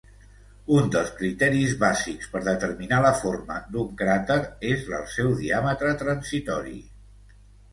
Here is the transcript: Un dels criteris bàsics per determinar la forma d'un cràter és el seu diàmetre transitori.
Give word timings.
Un 0.75 0.87
dels 0.93 1.09
criteris 1.17 1.75
bàsics 1.83 2.31
per 2.31 2.41
determinar 2.47 3.01
la 3.07 3.11
forma 3.19 3.59
d'un 3.75 3.93
cràter 4.01 4.39
és 4.73 4.89
el 5.01 5.07
seu 5.19 5.33
diàmetre 5.43 5.93
transitori. 6.03 6.79